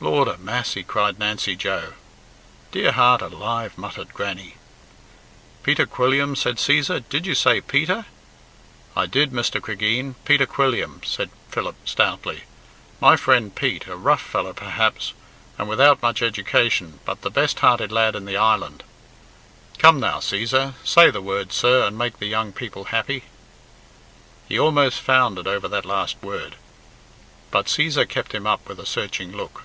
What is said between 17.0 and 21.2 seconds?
but the best hearted lad in the island. Come now, Cæsar, say